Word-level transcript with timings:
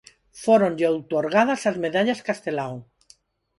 Fóronlle 0.43 0.85
outorgadas 0.93 1.61
as 1.69 1.77
medallas 1.85 2.23
Castelao. 2.27 2.75